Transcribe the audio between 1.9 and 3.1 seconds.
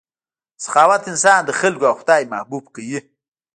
خدای محبوب کوي.